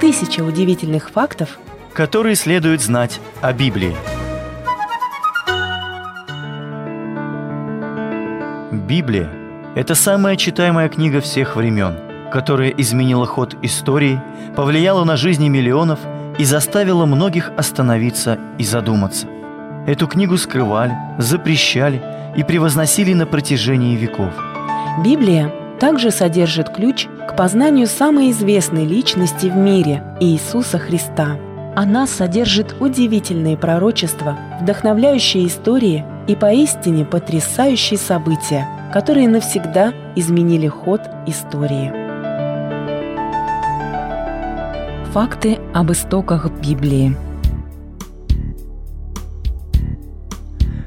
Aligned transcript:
Тысяча 0.00 0.40
удивительных 0.40 1.10
фактов, 1.10 1.58
которые 1.92 2.34
следует 2.34 2.80
знать 2.80 3.20
о 3.40 3.52
Библии. 3.52 3.94
Библия– 8.72 9.30
это 9.74 9.94
самая 9.94 10.36
читаемая 10.36 10.88
книга 10.88 11.20
всех 11.20 11.56
времен, 11.56 11.98
которая 12.32 12.70
изменила 12.70 13.26
ход 13.26 13.56
истории, 13.62 14.20
повлияла 14.56 15.04
на 15.04 15.16
жизни 15.16 15.48
миллионов 15.48 16.00
и 16.38 16.44
заставила 16.44 17.06
многих 17.06 17.52
остановиться 17.56 18.38
и 18.58 18.64
задуматься. 18.64 19.28
Эту 19.86 20.06
книгу 20.06 20.36
скрывали, 20.36 20.96
запрещали 21.18 22.02
и 22.36 22.42
превозносили 22.42 23.12
на 23.14 23.26
протяжении 23.26 23.96
веков. 23.96 24.32
Библия 25.04 25.52
также 25.82 26.12
содержит 26.12 26.68
ключ 26.68 27.08
к 27.28 27.34
познанию 27.34 27.88
самой 27.88 28.30
известной 28.30 28.84
личности 28.84 29.46
в 29.48 29.56
мире– 29.56 30.00
Иисуса 30.20 30.78
Христа. 30.78 31.36
Она 31.74 32.06
содержит 32.06 32.76
удивительные 32.78 33.56
пророчества, 33.56 34.38
вдохновляющие 34.60 35.44
истории 35.44 36.04
и 36.28 36.36
поистине 36.36 37.04
потрясающие 37.04 37.98
события, 37.98 38.68
которые 38.92 39.28
навсегда 39.28 39.92
изменили 40.14 40.68
ход 40.68 41.00
истории. 41.26 41.92
Факты 45.10 45.58
об 45.74 45.90
истоках 45.90 46.48
Библии 46.60 47.16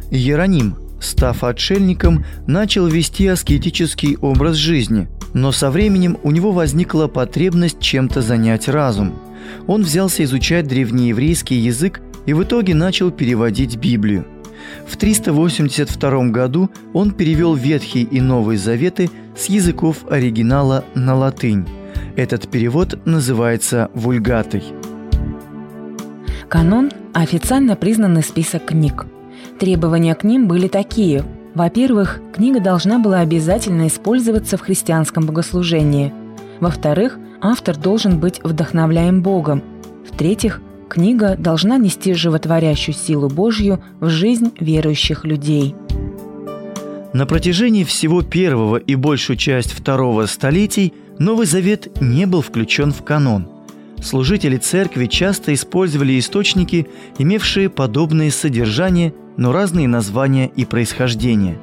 Иероним, 0.09 0.84
став 1.05 1.44
отшельником, 1.44 2.26
начал 2.48 2.88
вести 2.88 3.27
аскетический 3.27 4.18
образ 4.18 4.55
жизни, 4.55 5.08
но 5.34 5.52
со 5.52 5.72
временем 5.72 6.18
у 6.23 6.31
него 6.31 6.52
возникла 6.52 7.08
потребность 7.08 7.80
чем-то 7.80 8.22
занять 8.22 8.68
разум. 8.68 9.14
Он 9.68 9.84
взялся 9.84 10.23
изучать 10.23 10.67
древнееврейский 10.67 11.58
язык 11.58 12.02
и 12.25 12.34
в 12.34 12.44
итоге 12.44 12.73
начал 12.73 13.12
переводить 13.12 13.78
Библию– 13.78 14.25
в 14.88 14.97
382 14.97 16.25
году 16.28 16.70
он 16.94 17.12
перевел 17.12 17.56
Ветхий 17.56 18.03
и 18.03 18.22
Новый 18.22 18.58
Заветы 18.58 19.09
с 19.36 19.45
языков 19.45 20.06
оригинала 20.09 20.86
на 20.94 21.16
латынь. 21.16 21.67
Этот 22.16 22.50
перевод 22.50 23.00
называется 23.06 23.90
«Вульгатой». 23.94 24.64
Канон– 26.47 26.92
официально 27.14 27.75
признанный 27.75 28.23
список 28.23 28.66
книг. 28.66 29.06
Требования 29.59 30.16
к 30.16 30.23
ним 30.23 30.48
были 30.48 30.67
такие. 30.67 31.23
Во-первых, 31.53 32.22
книга 32.34 32.59
должна 32.59 33.00
была 33.00 33.20
обязательно 33.20 33.88
использоваться 33.88 34.58
в 34.58 34.62
христианском 34.62 35.25
богослужении. 35.25 36.14
Во-вторых, 36.59 37.17
автор 37.42 37.78
должен 37.78 38.20
быть 38.20 38.42
вдохновляем 38.44 39.22
Богом. 39.22 39.64
В-третьих, 40.09 40.62
Книга 40.88 41.36
должна 41.36 41.78
нести 41.78 42.14
животворящую 42.14 42.95
силу 42.95 43.28
Божью 43.28 43.84
в 44.00 44.09
жизнь 44.09 44.52
верующих 44.59 45.25
людей. 45.25 45.75
На 47.14 47.25
протяжении 47.25 47.84
всего 47.84 48.22
первого 48.22 48.78
и 48.78 48.95
большую 48.95 49.38
часть 49.38 49.72
второго 49.72 50.25
столетий 50.25 50.94
Новый 51.17 51.47
Завет 51.47 52.02
не 52.02 52.25
был 52.25 52.42
включен 52.42 52.92
в 52.92 53.03
канон. 53.03 53.47
Служители 54.03 54.58
церкви 54.58 55.08
часто 55.08 55.53
использовали 55.53 56.19
источники, 56.19 56.88
имевшие 57.17 57.69
подобные 57.69 58.31
содержания, 58.31 59.14
но 59.38 59.52
разные 59.52 59.88
названия 59.88 60.47
и 60.47 60.66
происхождение. 60.66 61.58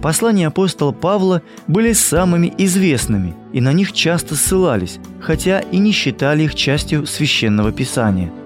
Послания 0.00 0.46
апостола 0.46 0.92
Павла 0.92 1.42
были 1.66 1.92
самыми 1.92 2.52
известными, 2.58 3.34
и 3.52 3.60
на 3.60 3.72
них 3.72 3.92
часто 3.92 4.36
ссылались, 4.36 4.98
хотя 5.20 5.60
и 5.60 5.78
не 5.78 5.92
считали 5.92 6.44
их 6.44 6.54
частью 6.54 7.06
священного 7.06 7.72
писания– 7.72 8.32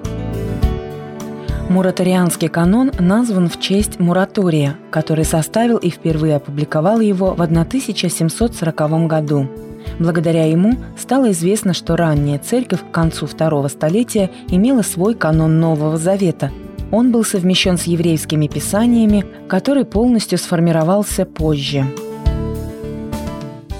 Муратарианский 1.69 2.49
канон 2.49 2.93
назван 3.01 3.49
в 3.49 3.59
честь 3.59 3.99
Муратория, 3.99 4.77
который 4.93 5.25
составил 5.25 5.79
и 5.79 5.91
впервые 5.91 6.37
опубликовал 6.37 7.01
его 7.01 7.35
в 7.35 7.43
1740 7.43 9.07
году. 9.09 9.49
Благодаря 9.99 10.45
ему 10.45 10.75
стало 10.97 11.33
известно, 11.33 11.75
что 11.75 11.97
ранняя 11.97 12.39
церковь 12.39 12.83
к 12.83 12.93
концу 12.93 13.27
второго 13.27 13.67
столетия 13.67 14.31
имела 14.49 14.83
свой 14.83 15.15
канон 15.15 15.59
Нового 15.59 15.97
Завета. 15.97 16.53
Он 16.91 17.13
был 17.13 17.25
совмещен 17.25 17.79
с 17.79 17.85
еврейскими 17.85 18.47
писаниями, 18.47 19.25
который 19.49 19.85
полностью 19.85 20.39
сформировался 20.39 21.25
позже. 21.25 21.85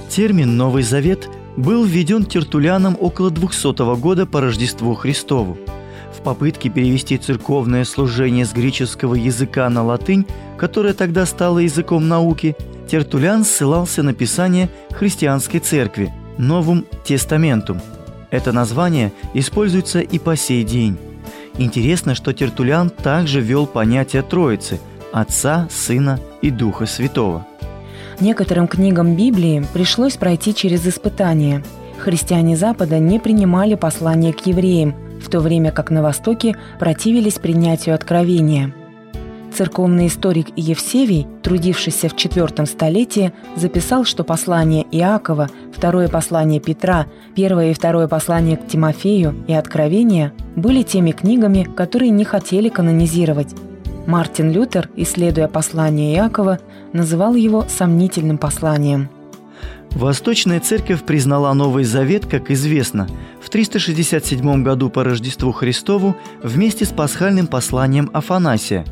Термин 0.09 0.57
«Новый 0.57 0.83
Завет» 0.83 1.29
был 1.57 1.85
введен 1.85 2.25
Тертуляном 2.25 2.97
около 2.99 3.31
200 3.31 3.99
года 4.01 4.27
по 4.27 4.41
Рождеству 4.41 4.95
Христову– 4.95 5.57
в 6.17 6.23
попытке 6.23 6.71
перевести 6.71 7.19
церковное 7.19 7.85
служение 7.85 8.47
с 8.47 8.53
греческого 8.53 9.15
языка 9.15 9.69
на 9.69 9.85
латынь, 9.85 10.27
которое 10.57 10.95
тогда 10.95 11.27
стало 11.27 11.59
языком 11.59 12.09
науки, 12.09 12.57
Тертулян 12.89 13.45
ссылался 13.45 14.03
на 14.03 14.15
писание 14.15 14.71
христианской 14.91 15.61
церкви 15.61 16.13
«Новум 16.39 16.87
Тестаментум». 17.05 17.81
Это 18.31 18.53
название 18.53 19.13
используется 19.35 20.01
и 20.01 20.19
по 20.19 20.37
сей 20.37 20.65
день. 20.65 20.97
Интересно, 21.59 22.15
что 22.15 22.33
Тертулян 22.33 22.91
также 22.91 23.41
ввел 23.41 23.67
понятие 23.67 24.23
Троицы– 24.23 24.79
Отца, 25.13 25.69
Сына 25.71 26.21
и 26.43 26.51
Духа 26.51 26.87
Святого. 26.87 27.47
Некоторым 28.21 28.69
книгам 28.69 29.17
Библии 29.17 29.65
пришлось 29.73 30.17
пройти 30.17 30.55
через 30.55 30.87
испытания. 30.87 31.63
Христиане 31.99 32.57
Запада 32.57 32.99
не 32.99 33.19
принимали 33.19 33.75
послание 33.75 34.33
к 34.33 34.47
евреям– 34.47 34.95
в 35.27 35.29
то 35.29 35.41
время 35.41 35.73
как 35.73 35.91
на 35.91 36.03
Востоке 36.03 36.57
противились 36.79 37.35
принятию 37.35 37.97
откровения. 37.97 38.73
Церковный 39.57 40.09
историк 40.09 40.49
Евсевий, 40.55 41.27
трудившийся 41.43 42.11
в 42.11 42.15
IV 42.15 42.67
столетии, 42.67 43.33
записал, 43.57 44.05
что 44.05 44.23
послание 44.23 44.85
Иакова, 44.93 45.49
второе 45.75 46.09
послание 46.09 46.61
Петра, 46.61 47.07
первое 47.35 47.71
и 47.71 47.75
второе 47.75 48.07
послание 48.07 48.59
к 48.59 48.67
Тимофею 48.67 49.35
и 49.49 49.55
Откровение 49.55 50.35
были 50.57 50.83
теми 50.83 51.13
книгами, 51.13 51.67
которые 51.75 52.11
не 52.11 52.25
хотели 52.25 52.69
канонизировать. 52.69 53.55
Мартин 54.07 54.51
Лютер, 54.53 54.91
исследуя 54.95 55.49
послание 55.49 56.15
Иакова, 56.17 56.59
называл 56.93 57.35
его 57.35 57.65
сомнительным 57.67 58.37
посланием– 58.37 59.09
Восточная 59.97 60.61
церковь 60.61 61.05
признала 61.05 61.55
Новый 61.55 61.85
Завет, 61.85 62.27
как 62.27 62.51
известно, 62.51 63.09
в 63.43 63.49
367 63.49 64.63
году 64.63 64.91
по 64.91 65.03
Рождеству 65.03 65.53
Христову 65.53 66.15
вместе 66.43 66.85
с 66.85 66.89
пасхальным 66.89 67.47
посланием 67.47 68.11
Афанасия, 68.13 68.85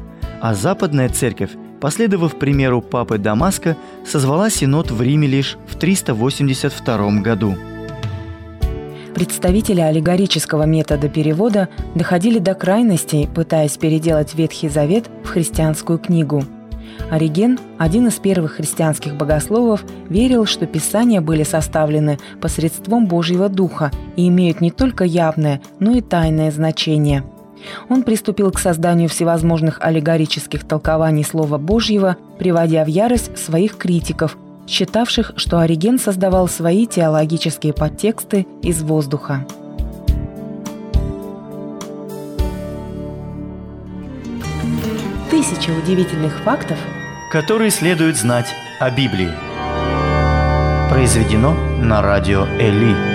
а 0.45 0.53
Западная 0.53 1.09
церковь, 1.09 1.53
последовав 1.81 2.39
примеру 2.39 2.83
папы 2.83 3.17
Дамаска, 3.17 3.79
созвала 4.07 4.51
Синод 4.51 4.91
в 4.91 5.01
Риме 5.01 5.27
лишь 5.27 5.57
в 5.67 5.79
382 5.79 7.23
году. 7.23 7.55
Представители 9.15 9.81
аллегорического 9.81 10.65
метода 10.65 11.09
перевода 11.09 11.71
доходили 11.95 12.41
до 12.41 12.55
крайностей, 12.55 13.27
пытаясь 13.27 13.79
переделать 13.79 14.35
Ветхий 14.35 14.69
Завет 14.69 15.07
в 15.25 15.29
христианскую 15.29 15.99
книгу– 15.99 16.45
Ориген, 17.11 17.59
один 17.79 18.09
из 18.09 18.15
первых 18.15 18.57
христианских 18.57 19.17
богословов, 19.17 19.85
верил, 20.09 20.47
что 20.47 20.67
Писания 20.67 21.21
были 21.21 21.43
составлены 21.43 22.19
посредством 22.41 23.07
Божьего 23.07 23.49
Духа 23.49 23.91
и 24.17 24.29
имеют 24.29 24.61
не 24.61 24.71
только 24.71 25.05
явное, 25.05 25.61
но 25.81 25.93
и 25.93 26.01
тайное 26.01 26.51
значение. 26.51 27.25
Он 27.89 28.03
приступил 28.03 28.51
к 28.51 28.59
созданию 28.59 29.09
всевозможных 29.09 29.79
аллегорических 29.81 30.65
толкований 30.65 31.25
Слова 31.25 31.59
Божьего, 31.59 32.17
приводя 32.39 32.85
в 32.85 32.89
ярость 32.89 33.39
своих 33.39 33.77
критиков, 33.77 34.37
считавших, 34.67 35.33
что 35.37 35.61
Ориген 35.61 35.99
создавал 35.99 36.49
свои 36.49 36.87
теологические 36.87 37.73
подтексты 37.73 38.47
из 38.63 38.83
воздуха. 38.83 39.47
Тысяча 45.31 45.71
удивительных 45.71 46.33
фактов, 46.45 46.79
которые 47.31 47.71
следует 47.71 48.17
знать 48.17 48.55
о 48.81 48.91
Библии. 48.91 49.33
Произведено 50.91 51.55
на 51.81 52.01
радио 52.03 52.47
Эли. 52.59 53.14